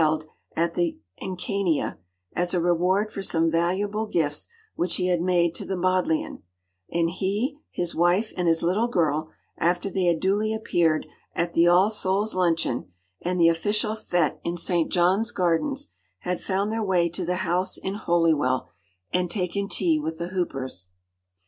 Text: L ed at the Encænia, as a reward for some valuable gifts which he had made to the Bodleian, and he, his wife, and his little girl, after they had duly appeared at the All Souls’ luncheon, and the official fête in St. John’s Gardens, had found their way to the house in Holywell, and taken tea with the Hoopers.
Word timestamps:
L 0.01 0.17
ed 0.17 0.23
at 0.59 0.73
the 0.73 0.97
Encænia, 1.21 1.99
as 2.35 2.55
a 2.55 2.59
reward 2.59 3.11
for 3.11 3.21
some 3.21 3.51
valuable 3.51 4.07
gifts 4.07 4.47
which 4.73 4.95
he 4.95 5.09
had 5.09 5.21
made 5.21 5.53
to 5.53 5.63
the 5.63 5.77
Bodleian, 5.77 6.41
and 6.91 7.07
he, 7.11 7.59
his 7.69 7.93
wife, 7.93 8.33
and 8.35 8.47
his 8.47 8.63
little 8.63 8.87
girl, 8.87 9.29
after 9.59 9.91
they 9.91 10.05
had 10.05 10.19
duly 10.19 10.55
appeared 10.55 11.05
at 11.35 11.53
the 11.53 11.67
All 11.67 11.91
Souls’ 11.91 12.33
luncheon, 12.33 12.91
and 13.21 13.39
the 13.39 13.49
official 13.49 13.93
fête 13.93 14.39
in 14.43 14.57
St. 14.57 14.91
John’s 14.91 15.31
Gardens, 15.31 15.89
had 16.21 16.41
found 16.41 16.71
their 16.71 16.81
way 16.83 17.07
to 17.09 17.23
the 17.23 17.35
house 17.45 17.77
in 17.77 17.93
Holywell, 17.93 18.69
and 19.13 19.29
taken 19.29 19.69
tea 19.69 19.99
with 19.99 20.17
the 20.17 20.29
Hoopers. 20.29 20.89